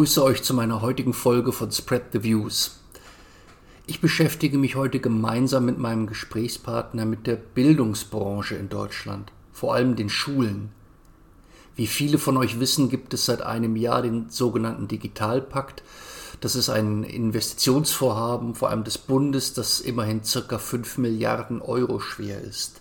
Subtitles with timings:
[0.00, 2.78] Begrüße euch zu meiner heutigen Folge von Spread the Views.
[3.86, 9.96] Ich beschäftige mich heute gemeinsam mit meinem Gesprächspartner mit der Bildungsbranche in Deutschland, vor allem
[9.96, 10.70] den Schulen.
[11.76, 15.82] Wie viele von euch wissen, gibt es seit einem Jahr den sogenannten Digitalpakt.
[16.40, 22.40] Das ist ein Investitionsvorhaben, vor allem des Bundes, das immerhin circa 5 Milliarden Euro schwer
[22.40, 22.80] ist.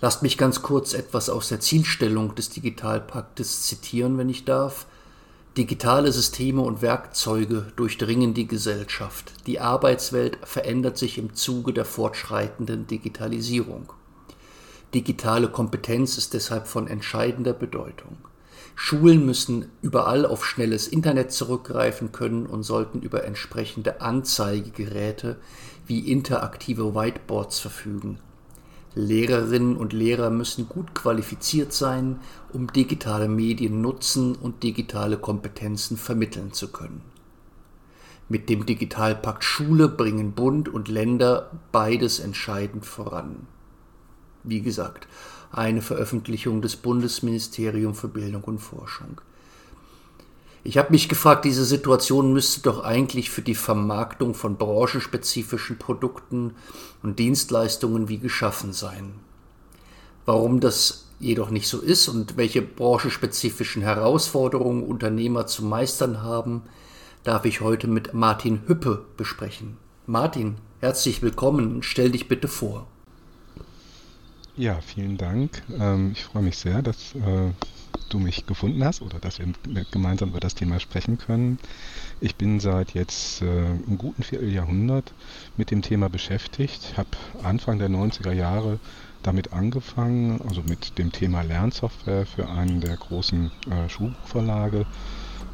[0.00, 4.86] Lasst mich ganz kurz etwas aus der Zielstellung des Digitalpaktes zitieren, wenn ich darf.
[5.56, 9.32] Digitale Systeme und Werkzeuge durchdringen die Gesellschaft.
[9.46, 13.90] Die Arbeitswelt verändert sich im Zuge der fortschreitenden Digitalisierung.
[14.92, 18.18] Digitale Kompetenz ist deshalb von entscheidender Bedeutung.
[18.74, 25.38] Schulen müssen überall auf schnelles Internet zurückgreifen können und sollten über entsprechende Anzeigegeräte
[25.86, 28.18] wie interaktive Whiteboards verfügen.
[28.98, 32.18] Lehrerinnen und Lehrer müssen gut qualifiziert sein,
[32.54, 37.02] um digitale Medien nutzen und digitale Kompetenzen vermitteln zu können.
[38.30, 43.46] Mit dem Digitalpakt Schule bringen Bund und Länder beides entscheidend voran.
[44.44, 45.06] Wie gesagt,
[45.52, 49.20] eine Veröffentlichung des Bundesministeriums für Bildung und Forschung.
[50.66, 56.56] Ich habe mich gefragt, diese Situation müsste doch eigentlich für die Vermarktung von branchenspezifischen Produkten
[57.04, 59.12] und Dienstleistungen wie geschaffen sein.
[60.24, 66.62] Warum das jedoch nicht so ist und welche branchenspezifischen Herausforderungen Unternehmer zu meistern haben,
[67.22, 69.76] darf ich heute mit Martin Hüppe besprechen.
[70.06, 72.88] Martin, herzlich willkommen, stell dich bitte vor.
[74.56, 75.62] Ja, vielen Dank.
[75.78, 77.52] Ähm, ich freue mich sehr, dass äh,
[78.08, 79.46] du mich gefunden hast oder dass wir
[79.90, 81.58] gemeinsam über das Thema sprechen können.
[82.20, 85.12] Ich bin seit jetzt äh, einem guten Vierteljahrhundert
[85.56, 87.08] mit dem Thema beschäftigt, habe
[87.42, 88.78] Anfang der 90er Jahre
[89.22, 94.86] damit angefangen, also mit dem Thema Lernsoftware für einen der großen äh, Schulbuchverlage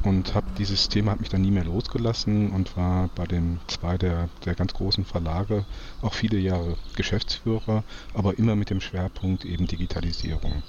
[0.02, 3.96] und habe dieses Thema hat mich dann nie mehr losgelassen und war bei den zwei
[3.98, 5.64] der, der ganz großen Verlage
[6.00, 10.62] auch viele Jahre Geschäftsführer, aber immer mit dem Schwerpunkt eben Digitalisierung.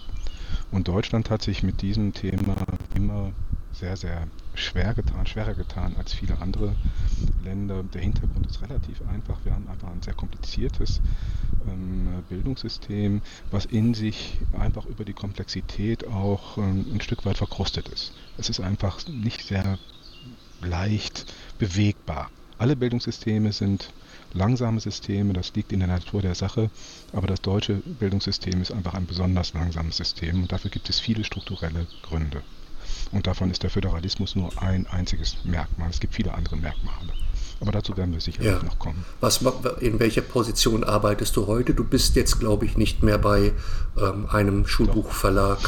[0.73, 2.55] Und Deutschland hat sich mit diesem Thema
[2.95, 3.31] immer
[3.73, 6.75] sehr, sehr schwer getan, schwerer getan als viele andere
[7.43, 7.83] Länder.
[7.83, 9.37] Der Hintergrund ist relativ einfach.
[9.43, 10.99] Wir haben einfach ein sehr kompliziertes
[11.67, 17.87] ähm, Bildungssystem, was in sich einfach über die Komplexität auch ähm, ein Stück weit verkrustet
[17.89, 18.13] ist.
[18.39, 19.77] Es ist einfach nicht sehr
[20.61, 22.31] leicht bewegbar.
[22.57, 23.93] Alle Bildungssysteme sind
[24.33, 26.69] langsame Systeme, das liegt in der Natur der Sache,
[27.11, 31.23] aber das deutsche Bildungssystem ist einfach ein besonders langsames System und dafür gibt es viele
[31.23, 32.41] strukturelle Gründe.
[33.11, 35.89] Und davon ist der Föderalismus nur ein einziges Merkmal.
[35.89, 37.13] Es gibt viele andere Merkmale.
[37.59, 38.63] Aber dazu werden wir sicherlich ja.
[38.63, 39.05] noch kommen.
[39.21, 39.41] Was,
[39.79, 41.73] in welcher Position arbeitest du heute?
[41.73, 43.53] Du bist jetzt, glaube ich, nicht mehr bei
[44.01, 45.59] ähm, einem Schulbuchverlag.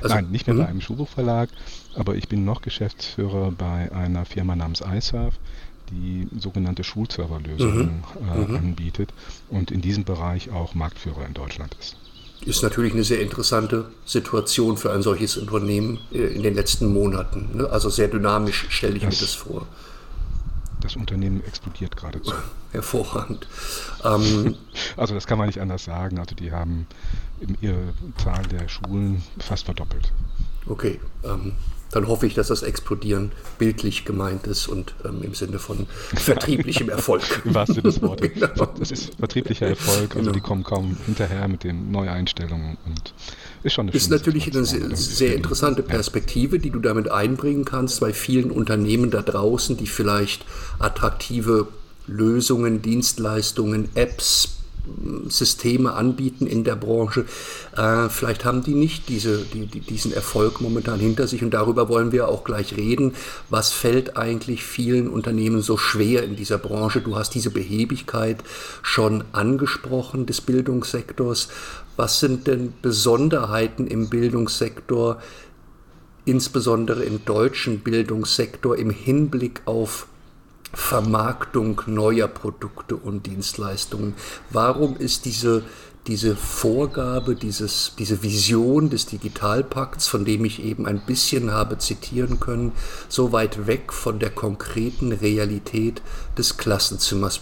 [0.00, 0.70] Also, Nein, nicht mehr bei hm?
[0.70, 1.50] einem Schulbuchverlag,
[1.94, 5.34] aber ich bin noch Geschäftsführer bei einer Firma namens iSurf
[5.92, 8.02] die sogenannte Schulserverlösung mhm.
[8.28, 8.56] äh, mhm.
[8.56, 9.12] anbietet
[9.48, 11.96] und in diesem Bereich auch Marktführer in Deutschland ist.
[12.44, 17.50] Ist natürlich eine sehr interessante Situation für ein solches Unternehmen äh, in den letzten Monaten.
[17.54, 17.70] Ne?
[17.70, 19.66] Also sehr dynamisch stelle ich das, mir das vor.
[20.80, 22.32] Das Unternehmen explodiert geradezu.
[22.72, 23.46] Hervorragend.
[24.04, 24.56] Ähm,
[24.96, 26.18] also das kann man nicht anders sagen.
[26.18, 26.86] Also die haben
[27.60, 30.12] ihre Zahl der Schulen fast verdoppelt.
[30.66, 31.00] Okay.
[31.24, 31.52] Ähm,
[31.92, 36.88] dann hoffe ich, dass das Explodieren bildlich gemeint ist und ähm, im Sinne von vertrieblichem
[36.88, 37.22] Erfolg.
[37.44, 38.30] Im wahrsten Sinne des Wortes.
[38.42, 38.66] Genau.
[38.78, 40.32] Das ist vertrieblicher Erfolg, also genau.
[40.32, 43.14] die kommen kaum hinterher mit den Neueinstellungen und
[43.62, 48.00] ist schon eine Ist natürlich eine sehr, sehr interessante Perspektive, die du damit einbringen kannst
[48.00, 50.44] bei vielen Unternehmen da draußen, die vielleicht
[50.78, 51.68] attraktive
[52.06, 54.61] Lösungen, Dienstleistungen, Apps,
[55.28, 57.24] Systeme anbieten in der Branche.
[57.76, 61.88] Äh, vielleicht haben die nicht diese, die, die, diesen Erfolg momentan hinter sich und darüber
[61.88, 63.14] wollen wir auch gleich reden.
[63.48, 67.00] Was fällt eigentlich vielen Unternehmen so schwer in dieser Branche?
[67.00, 68.42] Du hast diese Behebigkeit
[68.82, 71.48] schon angesprochen des Bildungssektors.
[71.96, 75.20] Was sind denn Besonderheiten im Bildungssektor,
[76.24, 80.06] insbesondere im deutschen Bildungssektor im Hinblick auf
[80.72, 84.14] Vermarktung neuer Produkte und Dienstleistungen.
[84.50, 85.64] Warum ist diese,
[86.06, 92.40] diese Vorgabe, dieses, diese Vision des Digitalpakts, von dem ich eben ein bisschen habe zitieren
[92.40, 92.72] können,
[93.08, 96.02] so weit weg von der konkreten Realität
[96.36, 97.40] des Klassenzimmers?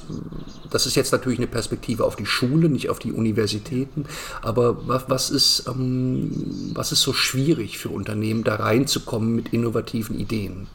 [0.71, 4.05] Das ist jetzt natürlich eine Perspektive auf die Schule, nicht auf die Universitäten,
[4.43, 10.67] aber was, ist, ähm, was ist so schwierig für Unternehmen, da reinzukommen mit innovativen Ideen?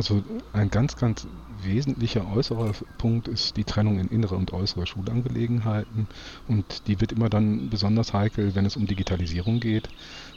[0.00, 6.08] Also ein ganz, ganz wesentlicher äußerer Punkt ist die Trennung in innere und äußere Schulangelegenheiten.
[6.46, 9.90] Und die wird immer dann besonders heikel, wenn es um Digitalisierung geht.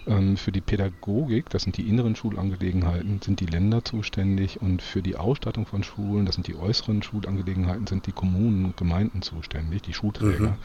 [0.07, 4.61] Ähm, für die Pädagogik, das sind die inneren Schulangelegenheiten, sind die Länder zuständig.
[4.61, 8.77] Und für die Ausstattung von Schulen, das sind die äußeren Schulangelegenheiten, sind die Kommunen und
[8.77, 10.57] Gemeinden zuständig, die Schulträger.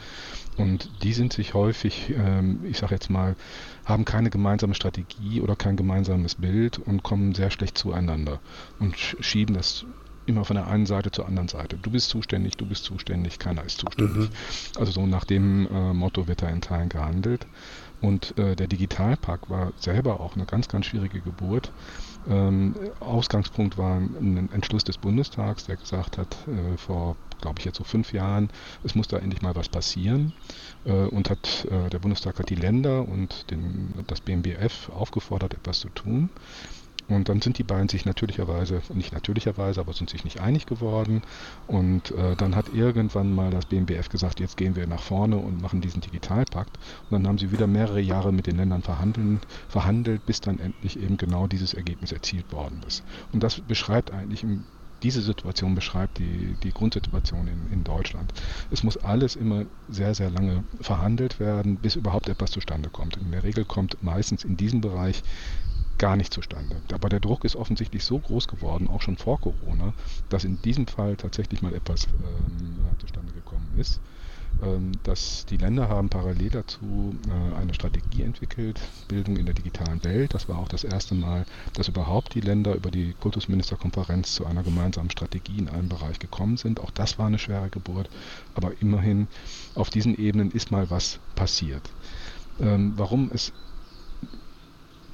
[0.57, 0.63] Mhm.
[0.63, 3.35] Und die sind sich häufig, ähm, ich sage jetzt mal,
[3.85, 8.39] haben keine gemeinsame Strategie oder kein gemeinsames Bild und kommen sehr schlecht zueinander
[8.79, 9.85] und schieben das
[10.29, 11.77] immer von der einen Seite zur anderen Seite.
[11.77, 14.29] Du bist zuständig, du bist zuständig, keiner ist zuständig.
[14.29, 14.79] Mhm.
[14.79, 17.47] Also so nach dem äh, Motto wird da in Teilen gehandelt.
[18.01, 21.71] Und äh, der Digitalpakt war selber auch eine ganz, ganz schwierige Geburt.
[22.29, 27.77] Ähm, Ausgangspunkt war ein Entschluss des Bundestags, der gesagt hat, äh, vor, glaube ich, jetzt
[27.77, 28.49] so fünf Jahren,
[28.83, 30.33] es muss da endlich mal was passieren.
[30.85, 35.79] Äh, und hat, äh, der Bundestag hat die Länder und den, das BMBF aufgefordert, etwas
[35.79, 36.29] zu tun.
[37.09, 41.23] Und dann sind die beiden sich natürlicherweise, nicht natürlicherweise, aber sind sich nicht einig geworden.
[41.67, 45.61] Und äh, dann hat irgendwann mal das BMBF gesagt, jetzt gehen wir nach vorne und
[45.61, 46.77] machen diesen Digitalpakt.
[47.09, 50.99] Und dann haben sie wieder mehrere Jahre mit den Ländern verhandeln, verhandelt, bis dann endlich
[50.99, 53.03] eben genau dieses Ergebnis erzielt worden ist.
[53.33, 54.63] Und das beschreibt eigentlich im
[55.03, 58.33] diese Situation beschreibt die, die Grundsituation in, in Deutschland.
[58.69, 63.17] Es muss alles immer sehr, sehr lange verhandelt werden, bis überhaupt etwas zustande kommt.
[63.17, 65.23] In der Regel kommt meistens in diesem Bereich
[65.99, 66.77] gar nicht zustande.
[66.91, 69.93] Aber der Druck ist offensichtlich so groß geworden, auch schon vor Corona,
[70.29, 74.01] dass in diesem Fall tatsächlich mal etwas ähm, zustande gekommen ist.
[74.61, 80.03] Ähm, dass die Länder haben parallel dazu äh, eine Strategie entwickelt, Bildung in der digitalen
[80.03, 80.33] Welt.
[80.33, 84.63] Das war auch das erste Mal, dass überhaupt die Länder über die Kultusministerkonferenz zu einer
[84.63, 86.81] gemeinsamen Strategie in einem Bereich gekommen sind.
[86.81, 88.09] Auch das war eine schwere Geburt,
[88.55, 89.27] aber immerhin
[89.75, 91.89] auf diesen Ebenen ist mal was passiert.
[92.59, 93.53] Ähm, warum es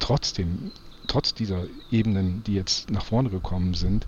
[0.06, 0.70] trotzdem,
[1.08, 4.06] trotz dieser Ebenen, die jetzt nach vorne gekommen sind,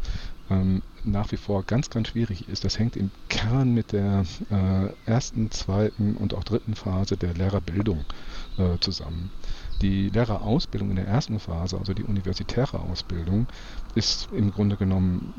[0.48, 2.64] ähm, nach wie vor ganz, ganz schwierig ist.
[2.64, 8.04] Das hängt im Kern mit der äh, ersten, zweiten und auch dritten Phase der Lehrerbildung
[8.58, 9.32] äh, zusammen.
[9.82, 13.46] Die Lehrerausbildung in der ersten Phase, also die universitäre Ausbildung,
[13.94, 15.34] ist im Grunde genommen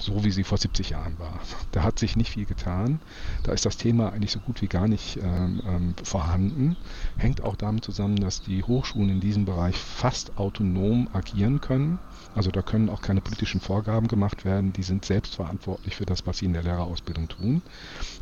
[0.00, 1.40] so wie sie vor 70 Jahren war.
[1.72, 3.00] Da hat sich nicht viel getan.
[3.42, 6.76] Da ist das Thema eigentlich so gut wie gar nicht ähm, ähm, vorhanden.
[7.18, 11.98] Hängt auch damit zusammen, dass die Hochschulen in diesem Bereich fast autonom agieren können.
[12.34, 14.72] Also da können auch keine politischen Vorgaben gemacht werden.
[14.72, 17.62] Die sind selbstverantwortlich für das, was sie in der Lehrerausbildung tun.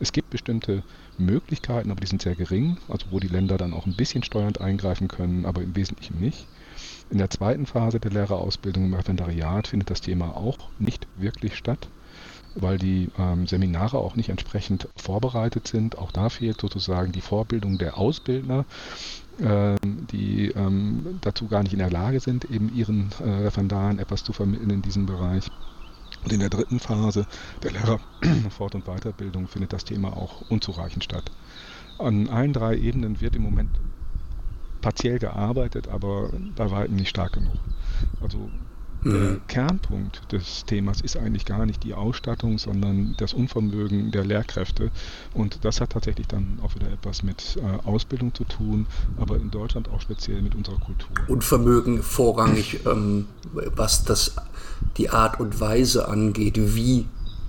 [0.00, 0.82] Es gibt bestimmte
[1.19, 2.76] Möglichkeiten, aber die sind sehr gering.
[2.88, 6.47] Also wo die Länder dann auch ein bisschen steuernd eingreifen können, aber im Wesentlichen nicht.
[7.11, 11.88] In der zweiten Phase der Lehrerausbildung im Referendariat findet das Thema auch nicht wirklich statt,
[12.55, 15.97] weil die ähm, Seminare auch nicht entsprechend vorbereitet sind.
[15.97, 18.67] Auch da fehlt sozusagen die Vorbildung der Ausbildner,
[19.38, 24.23] äh, die ähm, dazu gar nicht in der Lage sind, eben ihren äh, Referendaren etwas
[24.23, 25.44] zu vermitteln in diesem Bereich.
[26.25, 27.26] Und in der dritten Phase
[27.62, 31.31] der Lehrerfort- und Weiterbildung findet das Thema auch unzureichend statt.
[31.99, 33.81] An allen drei Ebenen wird im Moment
[34.81, 37.56] partiell gearbeitet, aber bei weitem nicht stark genug.
[38.20, 38.50] Also
[39.05, 39.41] der mhm.
[39.47, 44.90] Kernpunkt des Themas ist eigentlich gar nicht die Ausstattung, sondern das Unvermögen der Lehrkräfte.
[45.35, 48.87] Und das hat tatsächlich dann auch wieder etwas mit äh, Ausbildung zu tun,
[49.17, 51.11] aber in Deutschland auch speziell mit unserer Kultur.
[51.28, 54.37] Unvermögen vorrangig, ähm, was das,
[54.97, 57.07] die Art und Weise angeht, wie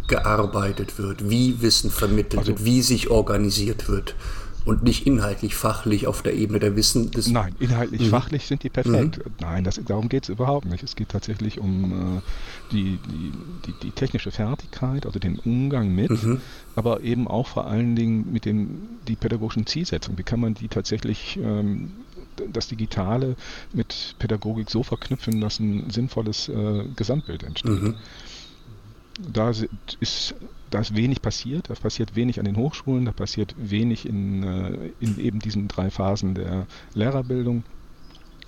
[0.07, 4.15] gearbeitet wird, wie Wissen vermittelt also, wird, wie sich organisiert wird
[4.65, 7.11] und nicht inhaltlich, fachlich auf der Ebene der Wissen.
[7.11, 8.09] Des Nein, inhaltlich, mhm.
[8.09, 9.17] fachlich sind die perfekt.
[9.17, 9.31] Mhm.
[9.39, 10.83] Nein, das, darum geht es überhaupt nicht.
[10.83, 12.21] Es geht tatsächlich um äh,
[12.71, 13.31] die, die,
[13.65, 16.41] die, die, technische Fertigkeit, also den Umgang mit, mhm.
[16.75, 20.17] aber eben auch vor allen Dingen mit dem, die pädagogischen Zielsetzungen.
[20.17, 21.91] Wie kann man die tatsächlich, ähm,
[22.53, 23.35] das Digitale
[23.73, 27.95] mit Pädagogik so verknüpfen, dass ein sinnvolles äh, Gesamtbild entsteht?
[29.19, 29.51] Da
[29.99, 30.35] ist
[30.69, 34.91] da ist wenig passiert, da passiert wenig an den Hochschulen, da passiert wenig in, äh,
[34.99, 37.63] in eben diesen drei Phasen der Lehrerbildung.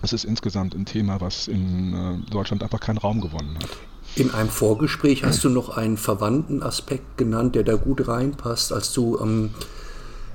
[0.02, 3.70] Es ist insgesamt ein Thema, was in äh, Deutschland einfach keinen Raum gewonnen hat.
[4.16, 8.94] In einem Vorgespräch hast du noch einen verwandten Aspekt genannt, der da gut reinpasst, als
[8.94, 9.52] du ähm,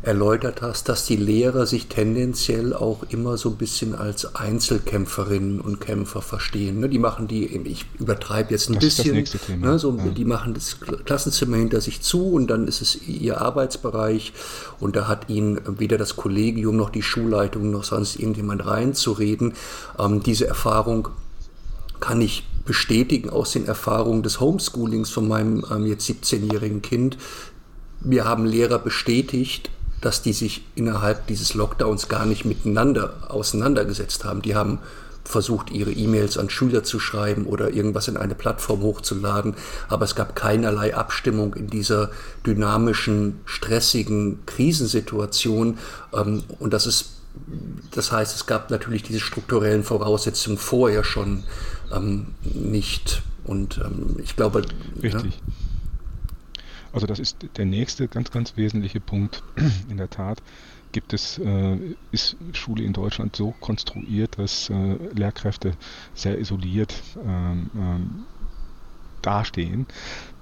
[0.06, 5.80] erläutert hast, dass die Lehrer sich tendenziell auch immer so ein bisschen als Einzelkämpferinnen und
[5.80, 6.78] Kämpfer verstehen.
[6.78, 6.88] Ne?
[6.88, 9.26] Die machen die, ich übertreibe jetzt ein das bisschen.
[9.60, 9.78] Ne?
[9.80, 10.04] So, ja.
[10.06, 14.32] die machen das Klassenzimmer hinter sich zu und dann ist es ihr Arbeitsbereich
[14.78, 19.54] und da hat ihnen weder das Kollegium noch die Schulleitung noch sonst irgendjemand reinzureden.
[19.98, 21.08] Ähm, diese Erfahrung
[21.98, 27.18] kann ich bestätigen aus den Erfahrungen des Homeschoolings von meinem ähm, jetzt 17-jährigen Kind.
[28.00, 34.42] Wir haben Lehrer bestätigt, dass die sich innerhalb dieses Lockdowns gar nicht miteinander auseinandergesetzt haben.
[34.42, 34.78] Die haben
[35.24, 39.54] versucht, ihre E-Mails an Schüler zu schreiben oder irgendwas in eine Plattform hochzuladen.
[39.88, 42.10] Aber es gab keinerlei Abstimmung in dieser
[42.46, 45.78] dynamischen, stressigen Krisensituation.
[46.14, 47.10] Ähm, und das ist
[47.90, 51.44] das heißt, es gab natürlich diese strukturellen Voraussetzungen vorher schon
[51.94, 53.22] ähm, nicht.
[53.44, 54.62] Und ähm, ich glaube.
[55.02, 55.34] Richtig.
[55.34, 55.52] Ja.
[56.96, 59.44] Also das ist der nächste ganz, ganz wesentliche Punkt.
[59.90, 60.42] In der Tat
[60.92, 65.76] gibt es, äh, ist Schule in Deutschland so konstruiert, dass äh, Lehrkräfte
[66.14, 68.26] sehr isoliert ähm, ähm,
[69.20, 69.86] dastehen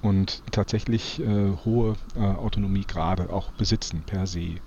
[0.01, 4.61] und tatsächlich äh, hohe äh, Autonomiegrade auch besitzen per se.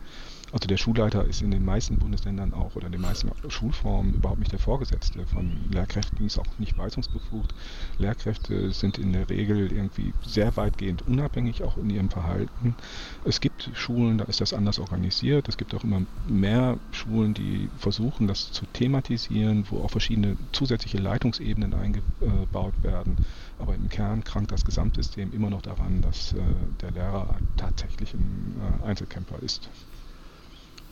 [0.54, 4.40] Also der Schulleiter ist in den meisten Bundesländern auch oder in den meisten Schulformen überhaupt
[4.40, 7.54] nicht der Vorgesetzte von Lehrkräften, ist auch nicht weisungsbefugt.
[7.98, 12.78] Lehrkräfte sind in der Regel irgendwie sehr weitgehend unabhängig, auch in ihrem Verhalten.
[13.26, 15.50] Es gibt Schulen, da ist das anders organisiert.
[15.50, 20.98] Es gibt auch immer mehr Schulen, die versuchen, das zu thematisieren, wo auch verschiedene zusätzliche
[20.98, 23.18] Leitungsebenen eingebaut werden.
[23.58, 26.42] Aber im Kern krankt das Gesamtsystem immer noch daran, dass äh,
[26.82, 29.70] der Lehrer tatsächlich ein äh, Einzelkämpfer ist.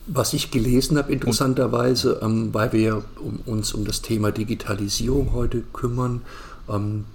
[0.07, 5.61] Was ich gelesen habe, interessanterweise, ähm, weil wir um, uns um das Thema Digitalisierung heute
[5.73, 6.21] kümmern,
[6.69, 7.05] ähm,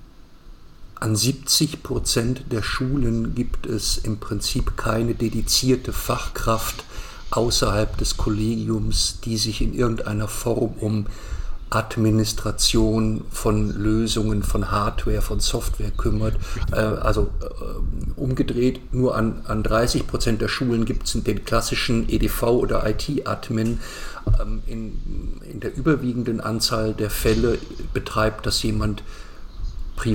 [0.96, 6.84] an 70 Prozent der Schulen gibt es im Prinzip keine dedizierte Fachkraft
[7.30, 11.06] außerhalb des Kollegiums, die sich in irgendeiner Form um
[11.70, 16.36] Administration von Lösungen, von Hardware, von Software kümmert.
[16.72, 22.08] Äh, also äh, umgedreht, nur an, an 30 Prozent der Schulen gibt es den klassischen
[22.08, 23.78] EDV oder IT-Admin.
[24.40, 27.58] Ähm, in, in der überwiegenden Anzahl der Fälle
[27.94, 29.02] betreibt das jemand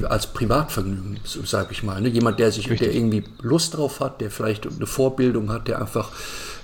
[0.10, 2.02] als Privatvergnügen, sage ich mal.
[2.02, 2.10] Ne?
[2.10, 2.88] Jemand, der sich, Richtig.
[2.88, 6.10] der irgendwie Lust drauf hat, der vielleicht eine Vorbildung hat, der einfach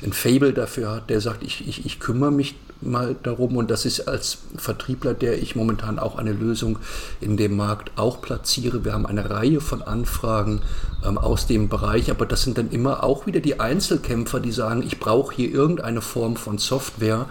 [0.04, 3.86] ein Fable dafür hat, der sagt, ich, ich, ich kümmere mich mal darum und das
[3.86, 6.80] ist als Vertriebler, der ich momentan auch eine Lösung
[7.20, 8.84] in dem Markt auch platziere.
[8.84, 10.62] Wir haben eine Reihe von Anfragen
[11.06, 14.84] ähm, aus dem Bereich, aber das sind dann immer auch wieder die Einzelkämpfer, die sagen,
[14.84, 17.28] ich brauche hier irgendeine Form von Software,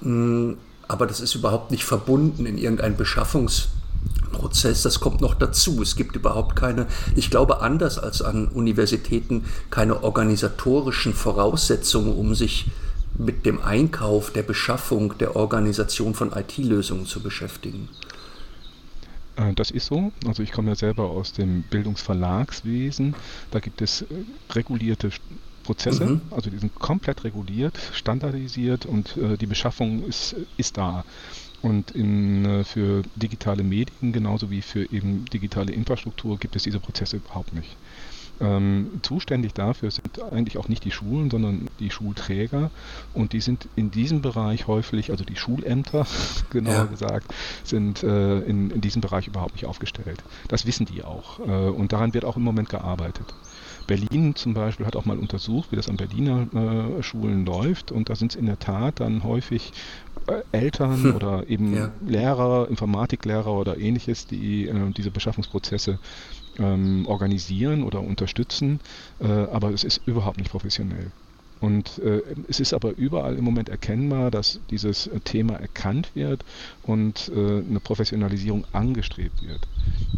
[0.00, 0.56] mh, mm,
[0.88, 3.68] aber das ist überhaupt nicht verbunden in irgendein Beschaffungs
[4.32, 5.80] Prozess, das kommt noch dazu.
[5.82, 12.66] Es gibt überhaupt keine, ich glaube anders als an Universitäten, keine organisatorischen Voraussetzungen, um sich
[13.18, 17.88] mit dem Einkauf, der Beschaffung, der Organisation von IT-Lösungen zu beschäftigen.
[19.36, 20.12] Äh, das ist so.
[20.26, 23.14] Also ich komme ja selber aus dem Bildungsverlagswesen.
[23.50, 24.06] Da gibt es äh,
[24.50, 25.10] regulierte
[25.62, 26.20] Prozesse, mhm.
[26.30, 31.04] also die sind komplett reguliert, standardisiert und äh, die Beschaffung ist, ist da.
[31.60, 36.78] Und in, äh, für digitale Medien genauso wie für eben digitale Infrastruktur gibt es diese
[36.78, 37.76] Prozesse überhaupt nicht.
[38.40, 42.70] Ähm, zuständig dafür sind eigentlich auch nicht die Schulen, sondern die Schulträger.
[43.14, 46.06] Und die sind in diesem Bereich häufig, also die Schulämter,
[46.50, 46.84] genauer ja.
[46.84, 50.22] gesagt, sind äh, in, in diesem Bereich überhaupt nicht aufgestellt.
[50.48, 51.40] Das wissen die auch.
[51.40, 53.34] Äh, und daran wird auch im Moment gearbeitet.
[53.86, 56.48] Berlin zum Beispiel hat auch mal untersucht, wie das an Berliner
[56.98, 57.92] äh, Schulen läuft.
[57.92, 59.72] Und da sind es in der Tat dann häufig
[60.26, 61.14] äh, Eltern hm.
[61.14, 61.90] oder eben ja.
[62.04, 65.98] Lehrer, Informatiklehrer oder ähnliches, die äh, diese Beschaffungsprozesse
[66.58, 68.80] ähm, organisieren oder unterstützen,
[69.20, 71.10] äh, aber es ist überhaupt nicht professionell.
[71.60, 76.44] Und äh, es ist aber überall im Moment erkennbar, dass dieses Thema erkannt wird
[76.82, 79.66] und äh, eine Professionalisierung angestrebt wird.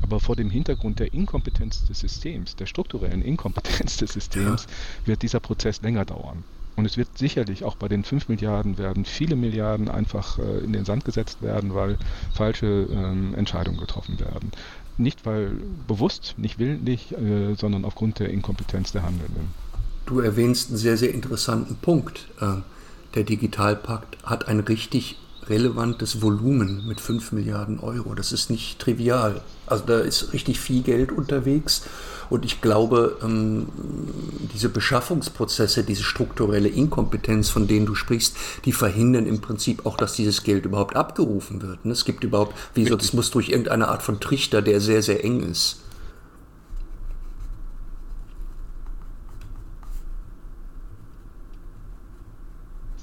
[0.02, 4.66] Aber vor dem Hintergrund der Inkompetenz des Systems, der strukturellen Inkompetenz des Systems,
[5.04, 6.42] wird dieser Prozess länger dauern.
[6.78, 10.72] Und es wird sicherlich auch bei den 5 Milliarden werden viele Milliarden einfach äh, in
[10.72, 11.98] den Sand gesetzt werden, weil
[12.32, 14.52] falsche ähm, Entscheidungen getroffen werden.
[14.98, 15.52] Nicht weil
[15.86, 19.54] bewusst, nicht willentlich, äh, sondern aufgrund der Inkompetenz der Handelnden.
[20.06, 22.28] Du erwähnst einen sehr, sehr interessanten Punkt.
[22.40, 22.62] Äh,
[23.14, 25.16] der Digitalpakt hat ein richtig
[25.48, 28.14] relevantes Volumen mit 5 Milliarden Euro.
[28.14, 29.40] Das ist nicht trivial.
[29.66, 31.82] Also da ist richtig viel Geld unterwegs.
[32.30, 33.68] Und ich glaube, ähm,
[34.54, 40.12] diese Beschaffungsprozesse, diese strukturelle Inkompetenz, von denen du sprichst, die verhindern im Prinzip auch, dass
[40.14, 41.84] dieses Geld überhaupt abgerufen wird.
[41.86, 45.24] Es gibt überhaupt, wie sonst es muss durch irgendeine Art von Trichter, der sehr, sehr
[45.24, 45.78] eng ist.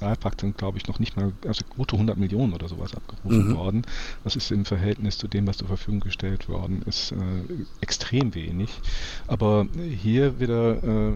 [0.06, 3.56] Sozialpakt sind, glaube ich, noch nicht mal, also gute 100 Millionen oder sowas abgerufen mhm.
[3.56, 3.82] worden.
[4.24, 7.16] Das ist im Verhältnis zu dem, was zur Verfügung gestellt worden ist, äh,
[7.80, 8.70] extrem wenig.
[9.26, 9.66] Aber
[10.00, 11.12] hier wieder äh,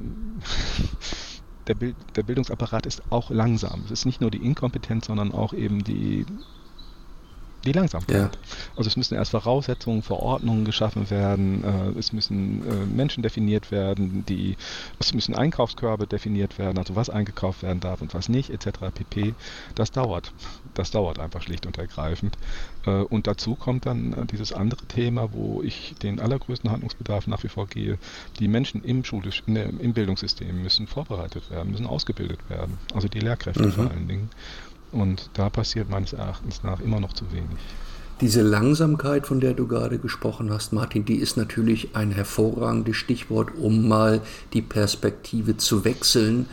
[1.69, 3.83] der, Bild, der Bildungsapparat ist auch langsam.
[3.85, 6.27] Es ist nicht nur die Inkompetenz, sondern auch eben die
[7.65, 8.17] die Langsamkeit.
[8.17, 8.31] Ja.
[8.77, 14.25] Also es müssen erst Voraussetzungen, Verordnungen geschaffen werden, äh, es müssen äh, Menschen definiert werden,
[14.27, 14.57] die,
[14.99, 18.79] es müssen Einkaufskörbe definiert werden, also was eingekauft werden darf und was nicht, etc.
[18.95, 19.35] pp.
[19.75, 20.33] Das dauert.
[20.75, 22.39] Das dauert einfach schlicht und ergreifend.
[22.87, 27.43] Äh, und dazu kommt dann äh, dieses andere Thema, wo ich den allergrößten Handlungsbedarf nach
[27.43, 27.99] wie vor gehe.
[28.39, 32.79] Die Menschen im schulisch, der, im Bildungssystem müssen vorbereitet werden, müssen ausgebildet werden.
[32.95, 33.73] Also die Lehrkräfte mhm.
[33.73, 34.31] vor allen Dingen.
[34.93, 37.59] Und da passiert meines Erachtens nach immer noch zu wenig.
[38.21, 43.51] Diese Langsamkeit, von der du gerade gesprochen hast, Martin, die ist natürlich ein hervorragendes Stichwort,
[43.57, 44.21] um mal
[44.53, 46.47] die Perspektive zu wechseln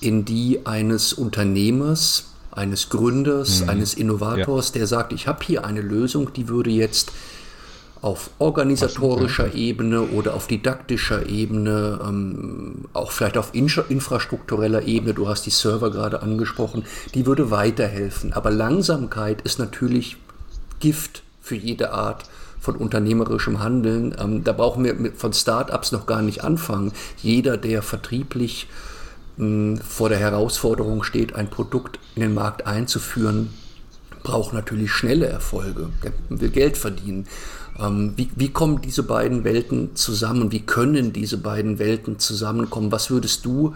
[0.00, 3.70] in die eines Unternehmers, eines Gründers, mhm.
[3.70, 4.74] eines Innovators, ja.
[4.74, 7.10] der sagt, ich habe hier eine Lösung, die würde jetzt
[8.02, 15.44] auf organisatorischer Ebene oder auf didaktischer Ebene, ähm, auch vielleicht auf infrastruktureller Ebene, du hast
[15.44, 18.32] die Server gerade angesprochen, die würde weiterhelfen.
[18.32, 20.16] Aber Langsamkeit ist natürlich
[20.80, 22.24] Gift für jede Art
[22.58, 24.14] von unternehmerischem Handeln.
[24.18, 26.92] Ähm, da brauchen wir von Startups noch gar nicht anfangen.
[27.22, 28.66] Jeder, der vertrieblich
[29.36, 33.50] mh, vor der Herausforderung steht, ein Produkt in den Markt einzuführen,
[34.22, 35.88] braucht natürlich schnelle Erfolge.
[36.28, 37.26] Will Geld verdienen.
[37.80, 40.52] Ähm, wie, wie kommen diese beiden Welten zusammen?
[40.52, 42.92] Wie können diese beiden Welten zusammenkommen?
[42.92, 43.74] Was würdest du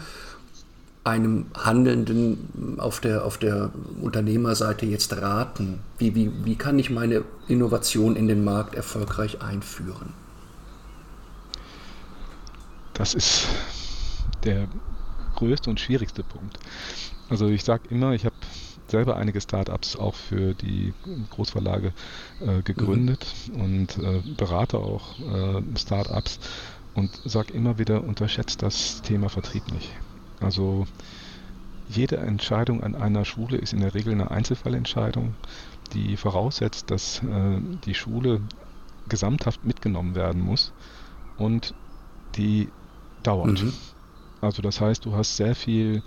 [1.05, 3.71] einem Handelnden auf der, auf der
[4.01, 5.81] Unternehmerseite jetzt raten?
[5.99, 10.15] Wie, wie, wie kann ich meine Innovation in den Markt erfolgreich einführen?
[12.95, 13.49] Das ist
[14.45, 14.69] der
[15.37, 16.59] größte und schwierigste Punkt.
[17.29, 18.37] Also ich sage immer, ich habe
[18.89, 20.93] selber einige Startups auch für die
[21.31, 21.93] Großverlage
[22.41, 23.61] äh, gegründet mhm.
[23.61, 26.39] und äh, berate auch äh, Startups
[26.95, 29.91] und sage immer wieder, unterschätzt das Thema Vertrieb nicht.
[30.41, 30.87] Also
[31.89, 35.35] jede Entscheidung an einer Schule ist in der Regel eine Einzelfallentscheidung,
[35.93, 38.41] die voraussetzt, dass äh, die Schule
[39.09, 40.73] gesamthaft mitgenommen werden muss
[41.37, 41.75] und
[42.37, 42.69] die
[43.23, 43.63] dauert.
[43.63, 43.73] Mhm.
[44.41, 46.03] Also das heißt, du hast sehr viel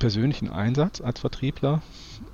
[0.00, 1.82] persönlichen Einsatz als Vertriebler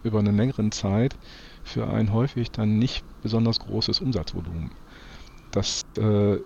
[0.02, 1.16] über eine längere Zeit
[1.62, 4.70] für ein häufig dann nicht besonders großes Umsatzvolumen.
[5.50, 6.38] Das äh,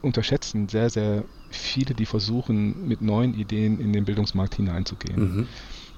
[0.00, 5.20] unterschätzen sehr, sehr viele, die versuchen, mit neuen Ideen in den Bildungsmarkt hineinzugehen.
[5.20, 5.48] Mhm.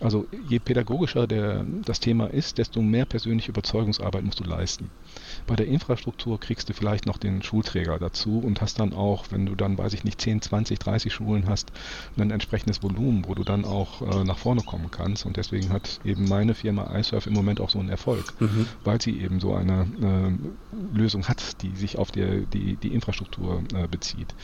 [0.01, 4.91] Also je pädagogischer der, das Thema ist, desto mehr persönliche Überzeugungsarbeit musst du leisten.
[5.51, 9.47] Bei der Infrastruktur kriegst du vielleicht noch den Schulträger dazu und hast dann auch, wenn
[9.47, 11.73] du dann, weiß ich nicht, 10, 20, 30 Schulen hast,
[12.17, 15.27] ein entsprechendes Volumen, wo du dann auch äh, nach vorne kommen kannst.
[15.27, 18.69] Und deswegen hat eben meine Firma iSurf im Moment auch so einen Erfolg, mhm.
[18.85, 23.65] weil sie eben so eine äh, Lösung hat, die sich auf die, die, die Infrastruktur
[23.75, 24.37] äh, bezieht.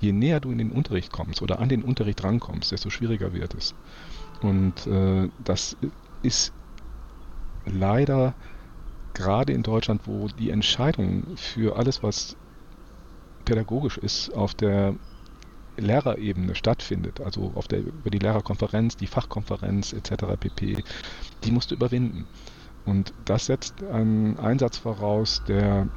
[0.00, 3.54] Je näher du in den Unterricht kommst oder an den Unterricht rankommst, desto schwieriger wird
[3.54, 3.74] es.
[4.42, 5.76] Und äh, das
[6.22, 6.52] ist
[7.66, 8.34] leider
[9.14, 12.36] gerade in Deutschland, wo die Entscheidung für alles, was
[13.44, 14.94] pädagogisch ist, auf der
[15.76, 20.36] Lehrerebene stattfindet, also auf der, über die Lehrerkonferenz, die Fachkonferenz etc.
[20.38, 20.84] pp.,
[21.44, 22.26] die musst du überwinden.
[22.84, 25.88] Und das setzt einen Einsatz voraus, der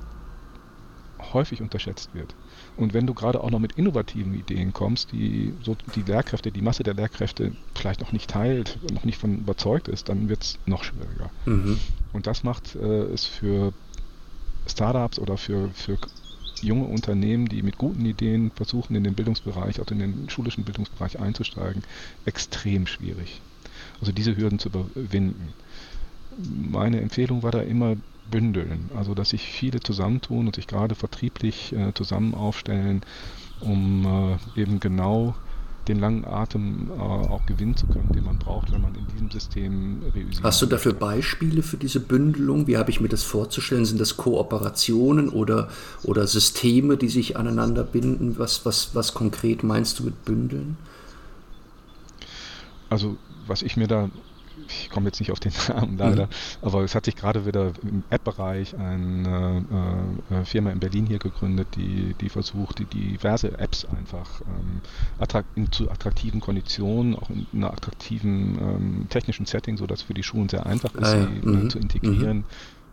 [1.34, 2.36] häufig unterschätzt wird.
[2.78, 6.62] Und wenn du gerade auch noch mit innovativen Ideen kommst, die so die Lehrkräfte, die
[6.62, 10.60] Masse der Lehrkräfte vielleicht noch nicht teilt, noch nicht von überzeugt ist, dann wird es
[10.66, 11.32] noch schwieriger.
[11.46, 11.80] Mhm.
[12.12, 13.74] Und das macht äh, es für
[14.68, 15.98] Startups oder für, für
[16.62, 21.20] junge Unternehmen, die mit guten Ideen versuchen, in den Bildungsbereich, also in den schulischen Bildungsbereich
[21.20, 21.84] einzusteigen,
[22.26, 23.42] extrem schwierig.
[24.00, 25.54] Also diese Hürden zu überwinden.
[26.38, 27.96] Meine Empfehlung war da immer,
[28.32, 28.90] bündeln.
[28.96, 33.02] Also dass sich viele zusammentun und sich gerade vertrieblich äh, zusammen aufstellen,
[33.62, 35.36] um äh, eben genau
[35.88, 39.30] den langen Atem äh, auch gewinnen zu können, den man braucht, wenn man in diesem
[39.30, 40.44] System realisiert.
[40.44, 42.68] Hast du dafür Beispiele für diese Bündelung?
[42.68, 43.86] Wie habe ich mir das vorzustellen?
[43.86, 45.70] Sind das Kooperationen oder,
[46.04, 48.40] oder Systeme, die sich aneinander binden?
[48.40, 50.78] Was, was, was konkret meinst du mit Bündeln?
[52.90, 54.10] Also was ich mir da
[54.68, 56.30] ich komme jetzt nicht auf den Namen leider, mhm.
[56.62, 59.66] aber es hat sich gerade wieder im App-Bereich eine
[60.32, 64.82] äh, Firma in Berlin hier gegründet, die, die versucht, die diverse Apps einfach ähm,
[65.20, 70.14] attrakt, in, zu attraktiven Konditionen, auch in einer attraktiven ähm, technischen Setting, sodass es für
[70.14, 71.28] die Schulen sehr einfach ist, ah, ja.
[71.28, 71.70] sie äh, mhm.
[71.70, 72.38] zu integrieren.
[72.38, 72.46] Mhm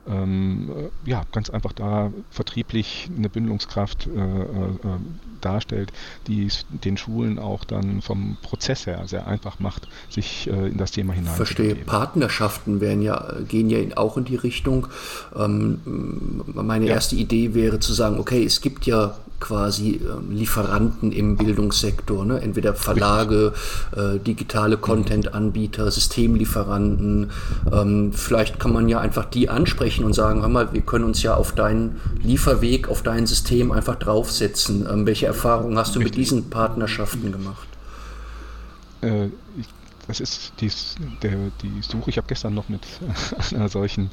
[0.08, 0.70] ähm,
[1.06, 4.46] äh, ja, ganz einfach da vertrieblich eine Bündelungskraft äh, äh,
[5.40, 5.92] darstellt,
[6.26, 10.78] die es den Schulen auch dann vom Prozess her sehr einfach macht, sich äh, in
[10.78, 11.34] das Thema hinein.
[11.34, 11.74] Verstehe.
[11.74, 14.88] Partnerschaften werden ja, gehen ja auch in die Richtung.
[15.36, 15.80] Ähm,
[16.54, 16.94] meine ja.
[16.94, 22.40] erste Idee wäre zu sagen, okay, es gibt ja quasi äh, Lieferanten im Bildungssektor, ne?
[22.40, 23.52] entweder Verlage,
[23.94, 27.30] äh, digitale Content-Anbieter, Systemlieferanten.
[27.70, 31.22] Ähm, vielleicht kann man ja einfach die ansprechen und sagen, hör mal, wir können uns
[31.22, 34.86] ja auf deinen Lieferweg, auf dein System einfach draufsetzen.
[34.90, 37.66] Ähm, welche Erfahrungen hast du mit diesen Partnerschaften gemacht?
[39.02, 39.26] Äh,
[39.58, 40.70] ich das ist die,
[41.22, 42.10] der, die Suche.
[42.10, 42.86] Ich habe gestern noch mit
[43.54, 44.10] einer solchen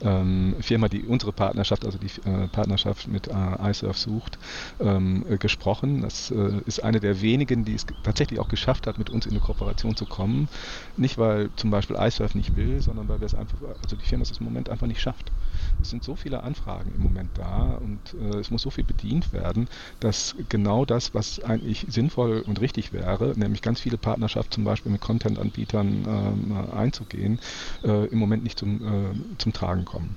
[0.00, 4.38] ähm, Firma, die unsere Partnerschaft, also die äh, Partnerschaft mit äh, iSurf sucht,
[4.80, 6.02] ähm, äh, gesprochen.
[6.02, 9.32] Das äh, ist eine der wenigen, die es tatsächlich auch geschafft hat, mit uns in
[9.32, 10.48] eine Kooperation zu kommen.
[10.96, 14.22] Nicht, weil zum Beispiel iSurf nicht will, sondern weil wir es einfach, also die Firma
[14.22, 15.32] es im Moment einfach nicht schafft.
[15.80, 19.32] Es sind so viele Anfragen im Moment da und äh, es muss so viel bedient
[19.32, 19.68] werden,
[20.00, 24.92] dass genau das, was eigentlich sinnvoll und richtig wäre, nämlich ganz viele Partnerschaften zum Beispiel
[24.92, 27.38] mit Content-Anbietern ähm, einzugehen,
[27.84, 30.16] äh, im Moment nicht zum, äh, zum Tragen kommen.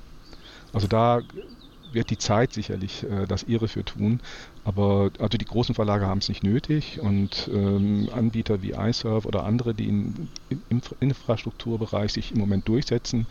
[0.73, 1.21] Also da
[1.91, 4.21] wird die Zeit sicherlich äh, das ihre für tun.
[4.63, 9.43] Aber also die großen Verlage haben es nicht nötig und ähm, Anbieter wie iServe oder
[9.43, 10.29] andere, die im
[10.69, 13.27] Infra Infrastrukturbereich sich im Moment durchsetzen,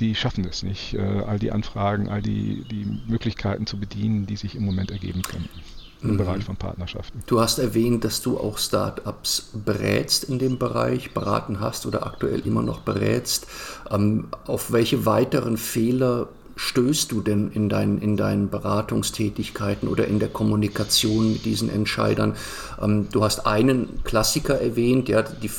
[0.00, 4.36] die schaffen es nicht, äh, all die Anfragen, all die, die Möglichkeiten zu bedienen, die
[4.36, 5.60] sich im Moment ergeben könnten
[6.02, 6.16] im mhm.
[6.18, 7.22] Bereich von Partnerschaften.
[7.26, 12.40] Du hast erwähnt, dass du auch Startups berätst in dem Bereich, beraten hast oder aktuell
[12.46, 13.46] immer noch berätst.
[13.90, 20.18] Ähm, auf welche weiteren Fehler stößt du denn in, dein, in deinen Beratungstätigkeiten oder in
[20.18, 22.36] der Kommunikation mit diesen Entscheidern?
[22.80, 25.50] Ähm, du hast einen Klassiker erwähnt, ja, die,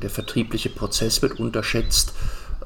[0.00, 2.12] der vertriebliche Prozess wird unterschätzt.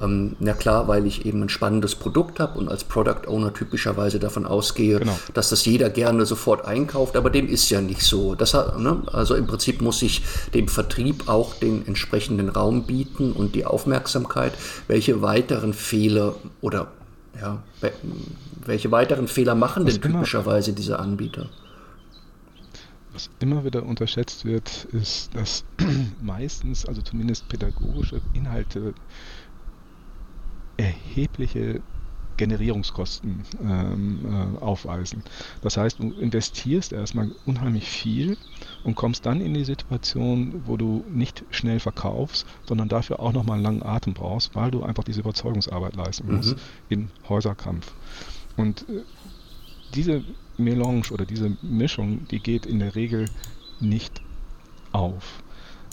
[0.01, 4.19] Ähm, na klar, weil ich eben ein spannendes Produkt habe und als Product Owner typischerweise
[4.19, 5.17] davon ausgehe, genau.
[5.33, 8.35] dass das jeder gerne sofort einkauft, aber dem ist ja nicht so.
[8.35, 10.21] Das, ne, also im Prinzip muss ich
[10.53, 14.53] dem Vertrieb auch den entsprechenden Raum bieten und die Aufmerksamkeit.
[14.87, 16.87] Welche weiteren Fehler oder
[17.39, 17.61] ja,
[18.65, 21.49] welche weiteren Fehler machen denn typischerweise diese Anbieter?
[23.13, 25.63] Was immer wieder unterschätzt wird, ist, dass
[26.21, 28.93] meistens, also zumindest pädagogische Inhalte,
[30.79, 31.81] erhebliche
[32.37, 35.23] Generierungskosten ähm, äh, aufweisen.
[35.61, 38.37] Das heißt, du investierst erstmal unheimlich viel
[38.85, 43.55] und kommst dann in die Situation, wo du nicht schnell verkaufst, sondern dafür auch nochmal
[43.55, 46.61] einen langen Atem brauchst, weil du einfach diese Überzeugungsarbeit leisten musst mhm.
[46.87, 47.91] im Häuserkampf.
[48.55, 49.01] Und äh,
[49.93, 50.23] diese
[50.57, 53.25] Melange oder diese Mischung, die geht in der Regel
[53.81, 54.21] nicht
[54.93, 55.43] auf.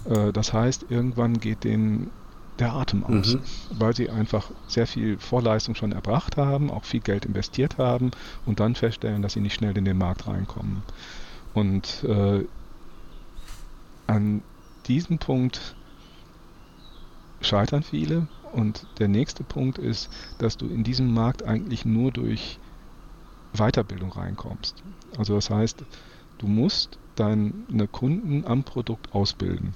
[0.09, 2.11] Äh, das heißt, irgendwann geht den
[2.59, 3.41] der Atem aus, mhm.
[3.79, 8.11] weil sie einfach sehr viel Vorleistung schon erbracht haben, auch viel Geld investiert haben
[8.47, 10.83] und dann feststellen, dass sie nicht schnell in den Markt reinkommen.
[11.55, 12.45] Und äh,
[14.07, 14.43] an
[14.87, 15.75] diesem Punkt
[17.41, 22.59] scheitern viele und der nächste Punkt ist, dass du in diesem Markt eigentlich nur durch
[23.55, 24.83] Weiterbildung reinkommst.
[25.19, 25.85] Also das heißt,
[26.39, 29.75] du musst deine Kunden am Produkt ausbilden.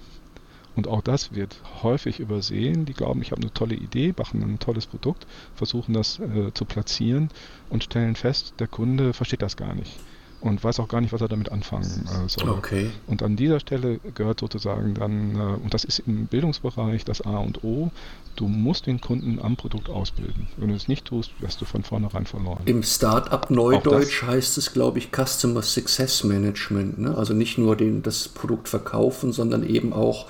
[0.76, 2.85] Und auch das wird häufig übersehen.
[2.85, 6.64] Die glauben, ich habe eine tolle Idee, machen ein tolles Produkt, versuchen das äh, zu
[6.64, 7.30] platzieren
[7.68, 9.98] und stellen fest, der Kunde versteht das gar nicht
[10.40, 12.48] und weiß auch gar nicht, was er damit anfangen äh, soll.
[12.48, 12.90] Okay.
[13.06, 17.38] Und an dieser Stelle gehört sozusagen dann, äh, und das ist im Bildungsbereich das A
[17.38, 17.90] und O,
[18.37, 20.48] du musst den Kunden am Produkt ausbilden.
[20.56, 22.62] Wenn du es nicht tust, wirst du von vornherein verloren.
[22.64, 26.98] Im Startup Neudeutsch heißt es, glaube ich, Customer Success Management.
[26.98, 27.14] Ne?
[27.16, 30.26] Also nicht nur den, das Produkt verkaufen, sondern eben auch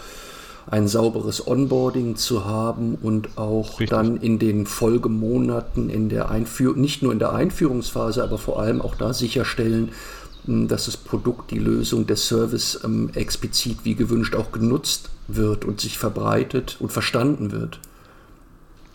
[0.66, 3.90] ein sauberes Onboarding zu haben und auch Richtig.
[3.90, 8.80] dann in den Folgemonaten in der Einführung, nicht nur in der Einführungsphase, aber vor allem
[8.80, 9.90] auch da sicherstellen,
[10.44, 15.64] hm, dass das Produkt, die Lösung, der Service ähm, explizit wie gewünscht auch genutzt wird
[15.64, 17.80] und sich verbreitet und verstanden wird.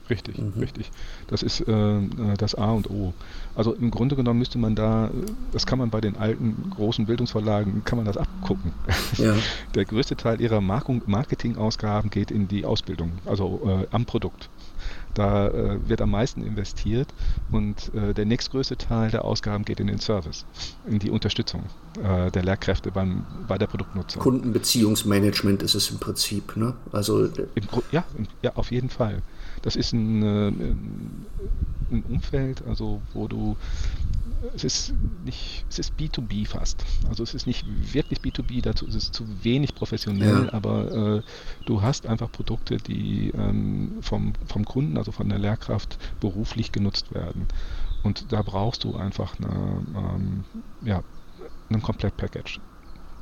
[0.10, 0.54] Richtig, mhm.
[0.60, 0.91] richtig.
[1.27, 2.01] Das ist äh, äh,
[2.38, 3.13] das A und O.
[3.55, 5.09] Also im Grunde genommen müsste man da,
[5.51, 8.73] das kann man bei den alten großen Bildungsverlagen, kann man das abgucken.
[9.17, 9.35] Ja.
[9.75, 14.49] Der größte Teil ihrer Marketingausgaben geht in die Ausbildung, also äh, am Produkt.
[15.15, 17.07] Da äh, wird am meisten investiert
[17.49, 20.45] und äh, der nächstgrößte Teil der Ausgaben geht in den Service,
[20.85, 21.63] in die Unterstützung
[22.03, 24.21] äh, der Lehrkräfte beim, bei der Produktnutzung.
[24.21, 26.73] Kundenbeziehungsmanagement ist es im Prinzip, ne?
[26.91, 27.29] Also
[27.91, 28.03] ja,
[28.41, 29.21] ja, auf jeden Fall.
[29.65, 30.47] Das ist ein, äh,
[31.91, 33.58] ein Umfeld, also wo du
[34.54, 36.84] es ist nicht, es ist B2B fast.
[37.10, 40.54] Also es ist nicht wirklich B2B, dazu ist es zu wenig professionell, ja.
[40.54, 41.21] aber äh,
[41.65, 47.13] du hast einfach Produkte, die ähm, vom, vom Kunden, also von der Lehrkraft, beruflich genutzt
[47.13, 47.47] werden.
[48.04, 50.43] Und da brauchst du einfach eine, ähm,
[50.84, 51.04] ja,
[51.69, 52.60] ein Komplettpackage.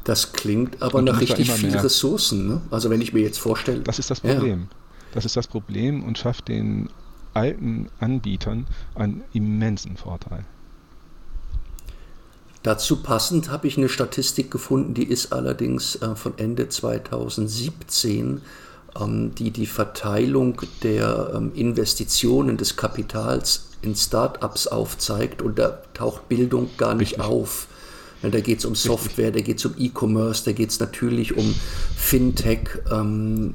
[0.03, 2.47] Das klingt aber nach richtig viel Ressourcen.
[2.47, 2.62] Ne?
[2.69, 3.79] Also wenn ich mir jetzt vorstelle.
[3.79, 4.67] Das ist das Problem.
[4.69, 4.82] Ja.
[5.13, 6.89] Das ist das Problem und schafft den
[7.34, 10.43] alten Anbietern einen immensen Vorteil.
[12.63, 18.41] Dazu passend habe ich eine Statistik gefunden, die ist allerdings äh, von Ende 2017,
[18.99, 26.30] ähm, die die Verteilung der ähm, Investitionen des Kapitals in Startups aufzeigt und da taucht
[26.30, 27.26] Bildung gar nicht Richtig.
[27.26, 27.67] auf.
[28.23, 31.36] Ja, da geht es um Software, da geht es um E-Commerce, da geht es natürlich
[31.36, 31.53] um
[31.95, 33.53] Fintech, ähm,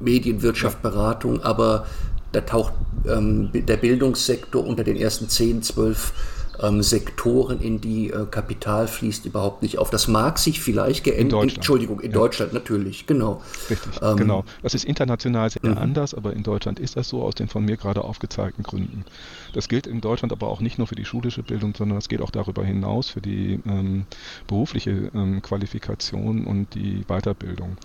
[0.00, 1.86] Medienwirtschaft, Beratung, aber
[2.30, 2.72] da taucht
[3.08, 6.12] ähm, der Bildungssektor unter den ersten 10, 12
[6.62, 9.90] ähm, Sektoren, in die äh, Kapital fließt, überhaupt nicht auf.
[9.90, 11.56] Das mag sich vielleicht geändert.
[11.56, 12.18] Entschuldigung, in ja.
[12.18, 13.42] Deutschland natürlich, genau.
[13.70, 14.44] Richtig, ähm, genau.
[14.62, 15.78] Das ist international sehr mhm.
[15.78, 19.04] anders, aber in Deutschland ist das so aus den von mir gerade aufgezeigten Gründen.
[19.52, 22.20] Das gilt in Deutschland aber auch nicht nur für die schulische Bildung, sondern das geht
[22.20, 24.06] auch darüber hinaus für die ähm,
[24.46, 27.76] berufliche ähm, Qualifikation und die Weiterbildung.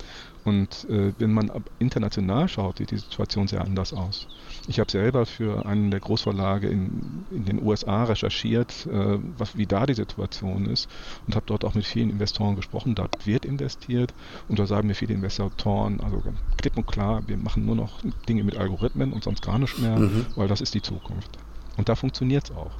[0.44, 4.28] Und äh, wenn man international schaut, sieht die Situation sehr anders aus.
[4.68, 9.66] Ich habe selber für einen der Großverlage in, in den USA recherchiert, äh, was, wie
[9.66, 10.90] da die Situation ist
[11.26, 12.96] und habe dort auch mit vielen Investoren gesprochen.
[12.96, 14.14] Dort wird investiert
[14.48, 16.22] und da sagen mir viele Investoren, also
[16.58, 19.98] klipp und klar, wir machen nur noch Dinge mit Algorithmen und sonst gar nicht mehr,
[19.98, 20.26] mhm.
[20.36, 21.38] weil das ist die Zukunft.
[21.78, 22.72] Und da funktioniert es auch.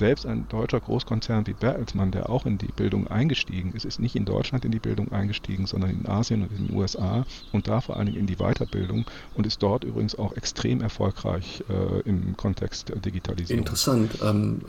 [0.00, 4.16] Selbst ein deutscher Großkonzern wie Bertelsmann, der auch in die Bildung eingestiegen ist, ist nicht
[4.16, 7.82] in Deutschland in die Bildung eingestiegen, sondern in Asien und in den USA und da
[7.82, 12.34] vor allen Dingen in die Weiterbildung und ist dort übrigens auch extrem erfolgreich äh, im
[12.38, 13.58] Kontext der Digitalisierung.
[13.58, 14.12] Interessant.
[14.24, 14.62] Ähm,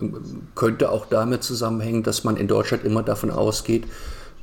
[0.53, 3.85] könnte auch damit zusammenhängen, dass man in Deutschland immer davon ausgeht,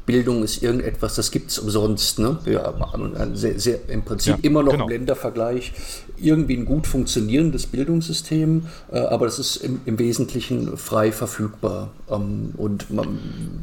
[0.08, 2.18] Bildung ist irgendetwas, das gibt es umsonst.
[2.18, 2.38] Ne?
[2.46, 4.84] Haben sehr, sehr, im Prinzip ja, immer noch genau.
[4.84, 5.74] im Ländervergleich
[6.16, 11.90] irgendwie ein gut funktionierendes Bildungssystem, äh, aber das ist im, im Wesentlichen frei verfügbar.
[12.10, 13.18] Ähm, und man,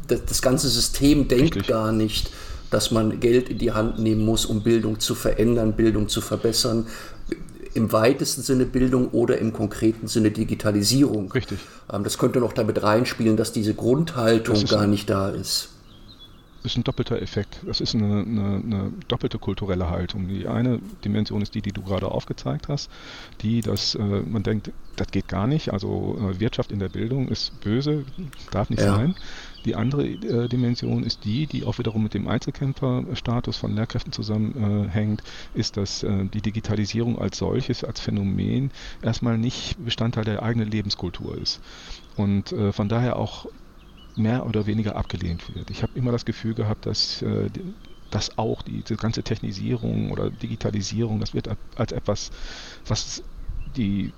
[0.06, 1.66] das, das, ganze System denkt Richtig.
[1.66, 2.30] gar nicht,
[2.70, 6.86] dass man Geld in die Hand nehmen muss, um Bildung zu verändern, Bildung zu verbessern
[7.74, 11.32] im weitesten Sinne Bildung oder im konkreten Sinne Digitalisierung.
[11.32, 11.58] Richtig.
[11.92, 15.70] Ähm, das könnte noch damit reinspielen, dass diese Grundhaltung das gar nicht da ist
[16.66, 17.60] ist ein doppelter Effekt.
[17.66, 20.28] Das ist eine, eine, eine, doppelte kulturelle Haltung.
[20.28, 22.90] Die eine Dimension ist die, die du gerade aufgezeigt hast,
[23.40, 25.72] die, dass äh, man denkt, das geht gar nicht.
[25.72, 28.04] Also äh, Wirtschaft in der Bildung ist böse,
[28.50, 28.96] darf nicht ja.
[28.96, 29.14] sein.
[29.64, 35.22] Die andere äh, Dimension ist die, die auch wiederum mit dem Einzelkämpferstatus von Lehrkräften zusammenhängt,
[35.54, 38.70] ist, dass äh, die Digitalisierung als solches, als Phänomen
[39.02, 41.60] erstmal nicht Bestandteil der eigenen Lebenskultur ist.
[42.16, 43.46] Und äh, von daher auch
[44.16, 45.70] mehr oder weniger abgelehnt wird.
[45.70, 47.50] Ich habe immer das Gefühl gehabt, dass äh,
[48.10, 52.30] das auch, die, diese ganze Technisierung oder Digitalisierung, das wird als etwas,
[52.86, 53.22] was
[53.76, 54.12] die,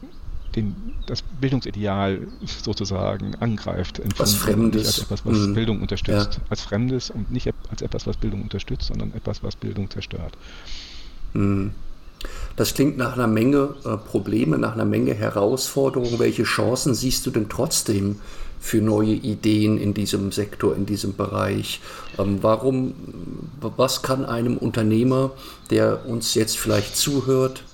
[0.55, 0.75] den,
[1.07, 4.01] das Bildungsideal sozusagen angreift.
[4.17, 4.87] Was Fremdes.
[4.87, 5.55] als etwas, was mhm.
[5.55, 6.35] Bildung unterstützt.
[6.35, 6.43] Ja.
[6.49, 10.37] Als Fremdes und nicht als etwas, was Bildung unterstützt, sondern etwas, was Bildung zerstört.
[11.35, 11.73] Mhm.
[12.57, 16.19] Das klingt nach einer Menge äh, Probleme, nach einer Menge Herausforderungen.
[16.19, 18.17] Welche Chancen siehst du denn trotzdem
[18.61, 21.81] für neue Ideen in diesem Sektor, in diesem Bereich?
[22.19, 22.95] Ähm, warum,
[23.61, 25.33] was kann einem Unternehmer,
[25.71, 27.65] der uns jetzt vielleicht zuhört,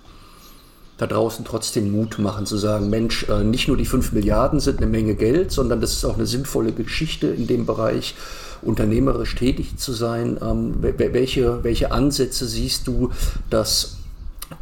[0.97, 4.79] da draußen trotzdem Mut machen, zu sagen, Mensch, äh, nicht nur die 5 Milliarden sind
[4.79, 8.14] eine Menge Geld, sondern das ist auch eine sinnvolle Geschichte in dem Bereich,
[8.62, 10.38] unternehmerisch tätig zu sein.
[10.40, 13.11] Ähm, welche, welche Ansätze siehst du,
[13.51, 13.97] dass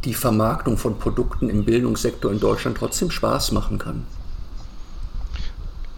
[0.04, 4.04] die Vermarktung von Produkten im Bildungssektor in Deutschland trotzdem Spaß machen kann?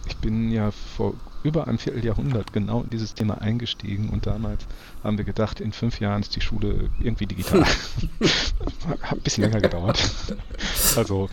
[0.05, 4.65] Ich bin ja vor über einem Vierteljahrhundert genau in dieses Thema eingestiegen und damals
[5.05, 7.63] haben wir gedacht, in fünf Jahren ist die Schule irgendwie digital.
[9.01, 10.03] Hat ein bisschen länger gedauert.
[10.95, 11.29] Also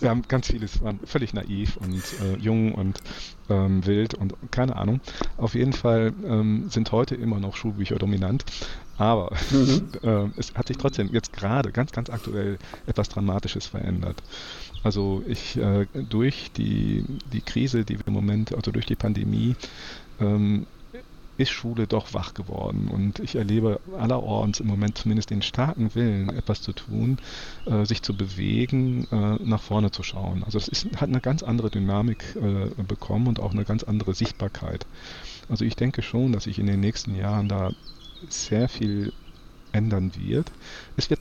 [0.00, 3.00] wir haben ganz vieles, waren völlig naiv und äh, jung und
[3.48, 5.00] ähm, wild und keine Ahnung.
[5.36, 8.44] Auf jeden Fall ähm, sind heute immer noch Schulbücher dominant.
[8.98, 9.88] Aber mhm.
[10.02, 14.22] äh, es hat sich trotzdem jetzt gerade ganz, ganz aktuell etwas Dramatisches verändert.
[14.82, 19.56] Also ich äh, durch die, die Krise, die wir im Moment, also durch die Pandemie,
[20.20, 20.66] ähm,
[21.38, 22.88] ist Schule doch wach geworden.
[22.88, 27.18] Und ich erlebe allerorts im Moment zumindest den starken Willen, etwas zu tun,
[27.66, 30.42] äh, sich zu bewegen, äh, nach vorne zu schauen.
[30.44, 34.86] Also ist, hat eine ganz andere Dynamik äh, bekommen und auch eine ganz andere Sichtbarkeit.
[35.48, 37.72] Also ich denke schon, dass sich in den nächsten Jahren da
[38.28, 39.12] sehr viel
[39.72, 40.50] ändern wird.
[40.96, 41.20] Es wird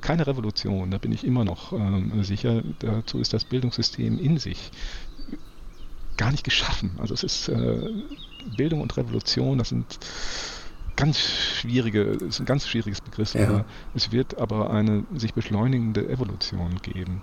[0.00, 2.62] keine Revolution, da bin ich immer noch ähm, sicher.
[2.80, 4.70] Dazu ist das Bildungssystem in sich
[6.16, 6.92] gar nicht geschaffen.
[6.98, 7.90] Also es ist äh,
[8.56, 9.98] Bildung und Revolution, das sind
[10.96, 13.34] ganz schwierige, ist ein ganz schwieriges Begriff.
[13.34, 13.64] Ja.
[13.94, 17.22] Es wird aber eine sich beschleunigende Evolution geben.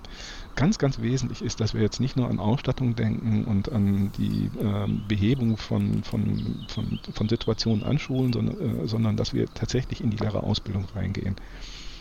[0.56, 4.52] Ganz, ganz wesentlich ist, dass wir jetzt nicht nur an Ausstattung denken und an die
[4.60, 10.02] ähm, Behebung von, von, von, von Situationen an Schulen, sondern, äh, sondern dass wir tatsächlich
[10.02, 11.36] in die Lehrerausbildung reingehen.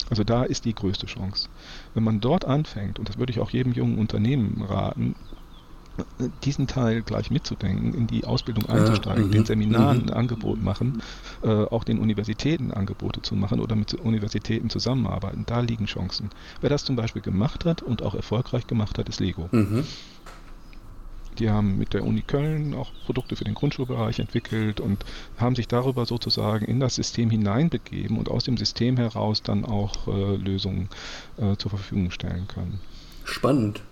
[0.08, 1.48] Also da ist die größte Chance.
[1.94, 5.14] Wenn man dort anfängt, und das würde ich auch jedem jungen Unternehmen raten,
[6.44, 10.12] diesen Teil gleich mitzudenken, in die Ausbildung einzusteigen, ja, den mhm, Seminaren ein mhm.
[10.12, 11.02] Angebot machen,
[11.42, 15.44] äh, auch den Universitäten Angebote zu machen oder mit Universitäten zusammenarbeiten.
[15.46, 16.30] Da liegen Chancen.
[16.60, 19.48] Wer das zum Beispiel gemacht hat und auch erfolgreich gemacht hat, ist Lego.
[19.52, 19.84] Mhm.
[21.38, 25.04] Die haben mit der Uni Köln auch Produkte für den Grundschulbereich entwickelt und
[25.38, 30.08] haben sich darüber sozusagen in das System hineinbegeben und aus dem System heraus dann auch
[30.08, 30.88] äh, Lösungen
[31.38, 32.80] äh, zur Verfügung stellen können.
[33.24, 33.82] Spannend.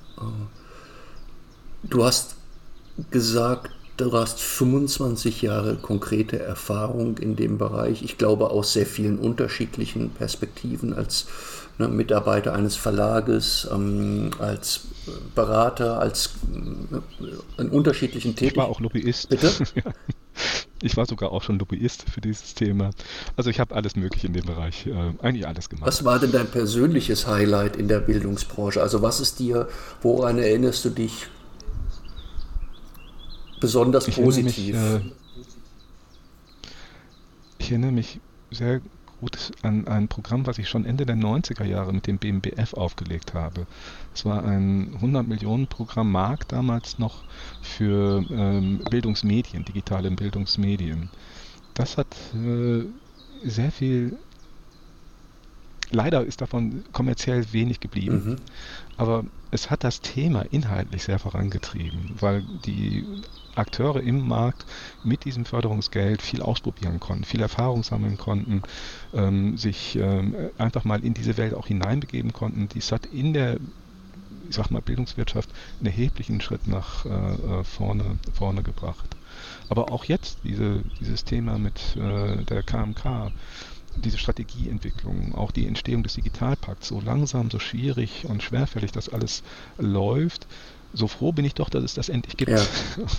[1.83, 2.37] Du hast
[3.11, 8.03] gesagt, du hast 25 Jahre konkrete Erfahrung in dem Bereich.
[8.03, 11.27] Ich glaube aus sehr vielen unterschiedlichen Perspektiven als
[11.79, 14.81] ne, Mitarbeiter eines Verlages, ähm, als
[15.35, 18.55] Berater, als äh, in unterschiedlichen Tätigkeiten.
[18.55, 19.29] Ich war auch Lobbyist.
[19.29, 19.51] Bitte?
[20.81, 22.91] Ich war sogar auch schon Lobbyist für dieses Thema.
[23.37, 25.89] Also ich habe alles Mögliche in dem Bereich, äh, eigentlich alles gemacht.
[25.89, 28.81] Was war denn dein persönliches Highlight in der Bildungsbranche?
[28.81, 29.69] Also was ist dir,
[30.03, 31.27] woran erinnerst du dich
[33.61, 34.75] besonders ich positiv?
[34.75, 35.15] Erinnere mich, äh,
[37.59, 38.81] ich erinnere mich sehr
[39.21, 43.35] gut an ein Programm, was ich schon Ende der 90er Jahre mit dem BMBF aufgelegt
[43.35, 43.67] habe.
[44.15, 47.25] Es war ein 100 Millionen Programm Mark damals noch
[47.63, 51.11] für ähm, Bildungsmedien, digitale Bildungsmedien.
[51.75, 52.85] Das hat äh,
[53.45, 54.19] sehr viel
[55.91, 58.37] Leider ist davon kommerziell wenig geblieben, mhm.
[58.99, 63.07] aber es hat das Thema inhaltlich sehr vorangetrieben, weil die
[63.59, 64.65] Akteure im Markt
[65.03, 68.63] mit diesem Förderungsgeld viel ausprobieren konnten, viel Erfahrung sammeln konnten,
[69.13, 72.69] ähm, sich ähm, einfach mal in diese Welt auch hineinbegeben konnten.
[72.69, 73.59] Dies hat in der
[74.49, 79.17] ich sag mal, Bildungswirtschaft einen erheblichen Schritt nach äh, äh vorne, vorne gebracht.
[79.69, 83.31] Aber auch jetzt diese, dieses Thema mit äh, der KMK,
[83.97, 89.43] diese Strategieentwicklung, auch die Entstehung des Digitalpakts, so langsam, so schwierig und schwerfällig das alles
[89.77, 90.47] läuft,
[90.93, 92.51] so froh bin ich doch, dass es das endlich gibt.
[92.51, 92.63] Ja,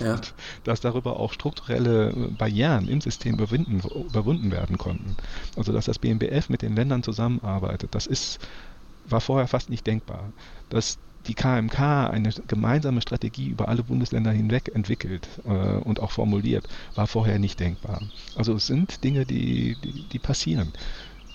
[0.00, 0.20] ja.
[0.64, 5.16] Dass darüber auch strukturelle Barrieren im System überwinden, überwunden werden konnten.
[5.56, 8.38] Also dass das BMBF mit den Ländern zusammenarbeitet, das ist,
[9.04, 10.32] war vorher fast nicht denkbar.
[10.68, 16.66] Dass die KMK eine gemeinsame Strategie über alle Bundesländer hinweg entwickelt äh, und auch formuliert,
[16.94, 18.02] war vorher nicht denkbar.
[18.34, 20.72] Also es sind Dinge, die, die, die passieren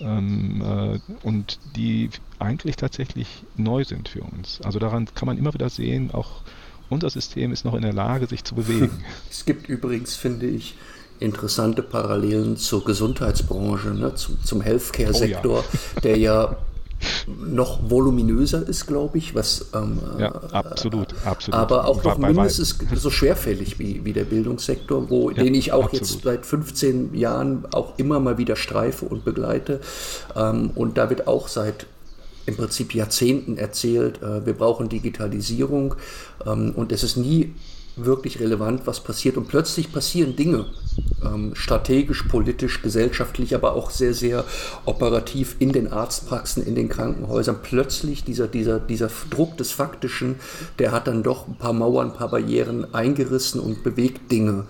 [0.00, 4.60] ähm, äh, und die eigentlich tatsächlich neu sind für uns.
[4.62, 6.42] Also daran kann man immer wieder sehen, auch
[6.88, 9.04] unser System ist noch in der Lage, sich zu bewegen.
[9.30, 10.76] Es gibt übrigens, finde ich,
[11.18, 16.00] interessante Parallelen zur Gesundheitsbranche, ne, zum, zum Healthcare-Sektor, oh ja.
[16.00, 16.56] der ja
[17.26, 21.58] noch voluminöser ist, glaube ich, was ähm, ja, absolut, absolut.
[21.58, 25.84] aber auch noch mindestens so schwerfällig wie, wie der Bildungssektor, wo ja, den ich auch
[25.84, 26.08] absolut.
[26.08, 29.80] jetzt seit 15 Jahren auch immer mal wieder streife und begleite.
[30.34, 31.86] Ähm, und da wird auch seit
[32.46, 35.96] im Prinzip Jahrzehnten erzählt, äh, wir brauchen Digitalisierung
[36.46, 37.54] ähm, und es ist nie
[37.96, 39.36] wirklich relevant, was passiert.
[39.36, 40.66] Und plötzlich passieren Dinge,
[41.24, 44.44] ähm, strategisch, politisch, gesellschaftlich, aber auch sehr, sehr
[44.84, 47.56] operativ in den Arztpraxen, in den Krankenhäusern.
[47.62, 50.36] Plötzlich dieser, dieser, dieser Druck des Faktischen,
[50.78, 54.66] der hat dann doch ein paar Mauern, ein paar Barrieren eingerissen und bewegt Dinge.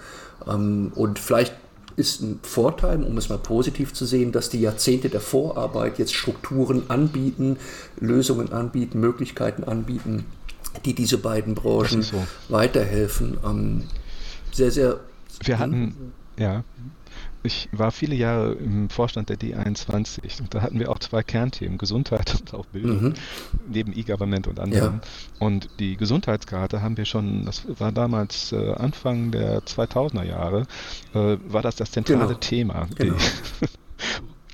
[0.46, 1.54] Ähm, und vielleicht
[1.96, 6.14] ist ein Vorteil, um es mal positiv zu sehen, dass die Jahrzehnte der Vorarbeit jetzt
[6.14, 7.56] Strukturen anbieten,
[7.98, 10.26] Lösungen anbieten, Möglichkeiten anbieten,
[10.84, 12.26] die diese beiden Branchen so.
[12.48, 13.38] weiterhelfen.
[13.44, 13.84] Ähm,
[14.52, 15.00] sehr, sehr.
[15.44, 16.64] Wir hatten, ja,
[17.46, 21.78] ich war viele Jahre im Vorstand der D21 und da hatten wir auch zwei Kernthemen,
[21.78, 23.14] Gesundheit und auch Bildung, mhm.
[23.68, 24.94] neben E-Government und anderen.
[24.94, 25.46] Ja.
[25.46, 30.66] Und die Gesundheitskarte haben wir schon, das war damals äh, Anfang der 2000er Jahre,
[31.14, 32.38] äh, war das das zentrale genau.
[32.38, 32.88] Thema.
[32.96, 33.16] Genau.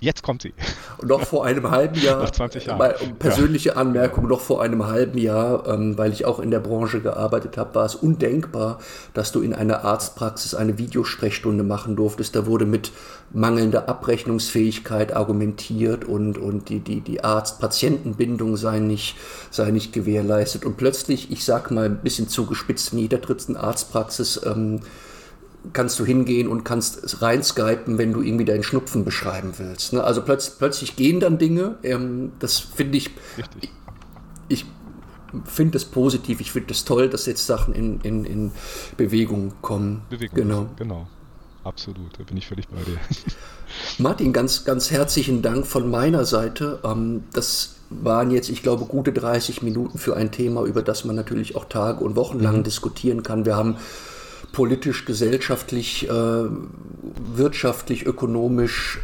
[0.03, 0.53] Jetzt kommt sie.
[0.99, 2.79] Und noch vor einem halben Jahr, Nach 20 Jahren.
[2.79, 3.75] Mal, persönliche ja.
[3.77, 7.77] Anmerkung, noch vor einem halben Jahr, ähm, weil ich auch in der Branche gearbeitet habe,
[7.77, 8.81] war es undenkbar,
[9.15, 12.35] dass du in einer Arztpraxis eine Videosprechstunde machen durftest.
[12.35, 12.91] Da wurde mit
[13.31, 19.15] mangelnder Abrechnungsfähigkeit argumentiert und, und die, die, die Arzt-Patientenbindung sei nicht,
[19.53, 20.65] sei nicht gewährleistet.
[20.65, 24.81] Und plötzlich, ich sag mal ein bisschen zugespitzt, in jeder dritten Arztpraxis ähm,
[25.73, 29.93] kannst du hingehen und kannst rein skypen, wenn du irgendwie deinen Schnupfen beschreiben willst.
[29.93, 30.03] Ne?
[30.03, 31.77] Also plötz, plötzlich gehen dann Dinge.
[31.83, 33.71] Ähm, das finde ich, Richtig.
[34.49, 34.67] ich
[35.45, 38.53] finde es positiv, ich finde es toll, dass jetzt Sachen in, in, in
[38.97, 40.03] Bewegung kommen.
[40.11, 40.67] Bewegung, genau.
[40.77, 41.07] genau.
[41.65, 42.99] Absolut, da bin ich völlig bei dir.
[43.99, 46.81] Martin, ganz, ganz herzlichen Dank von meiner Seite.
[46.83, 51.15] Ähm, das waren jetzt, ich glaube, gute 30 Minuten für ein Thema, über das man
[51.15, 52.65] natürlich auch Tage und Wochen lang mhm.
[52.65, 53.45] diskutieren kann.
[53.45, 53.77] Wir haben
[54.53, 56.45] politisch, gesellschaftlich, äh,
[57.35, 59.01] wirtschaftlich, ökonomisch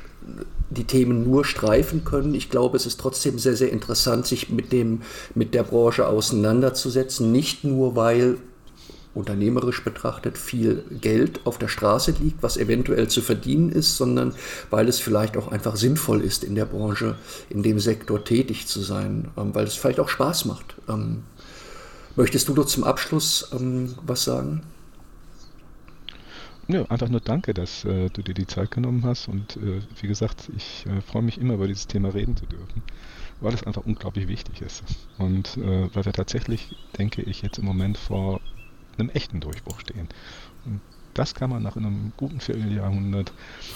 [0.71, 2.35] die Themen nur streifen können.
[2.35, 5.03] Ich glaube, es ist trotzdem sehr, sehr interessant, sich mit, dem,
[5.35, 7.33] mit der Branche auseinanderzusetzen.
[7.33, 8.37] Nicht nur, weil
[9.15, 14.35] unternehmerisch betrachtet viel Geld auf der Straße liegt, was eventuell zu verdienen ist, sondern
[14.71, 17.17] weil es vielleicht auch einfach sinnvoll ist, in der Branche,
[17.49, 20.77] in dem Sektor tätig zu sein, ähm, weil es vielleicht auch Spaß macht.
[20.89, 21.25] Ähm,
[22.15, 24.63] möchtest du doch zum Abschluss ähm, was sagen?
[26.71, 30.07] Ja, einfach nur danke, dass äh, du dir die Zeit genommen hast und äh, wie
[30.07, 32.83] gesagt, ich äh, freue mich immer über dieses Thema reden zu dürfen
[33.41, 34.85] weil es einfach unglaublich wichtig ist.
[35.19, 38.41] Und äh, weil wir tatsächlich, denke ich, jetzt im Moment vor
[38.99, 40.09] einem echten Durchbruch stehen.
[40.65, 40.83] Und
[41.19, 43.33] das kann man nach einem guten Vierteljahrhundert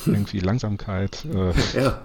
[0.07, 2.01] irgendwie Langsamkeit, äh, ja.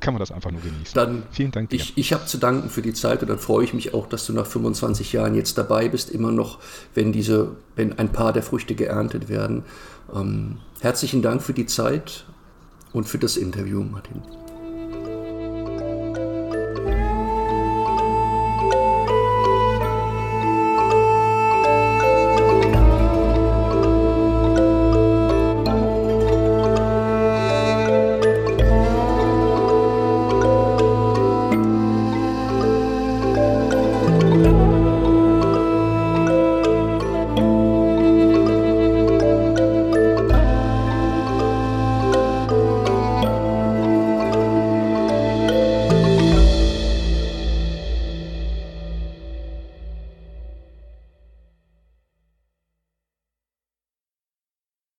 [0.00, 0.94] kann man das einfach nur genießen.
[0.94, 1.76] Dann vielen Dank dir.
[1.76, 4.26] Ich, ich habe zu danken für die Zeit und dann freue ich mich auch, dass
[4.26, 6.58] du nach 25 Jahren jetzt dabei bist, immer noch,
[6.94, 9.64] wenn diese, wenn ein paar der Früchte geerntet werden.
[10.14, 12.26] Ähm, herzlichen Dank für die Zeit
[12.92, 14.20] und für das Interview, Martin.